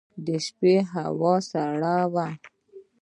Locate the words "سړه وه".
1.51-2.27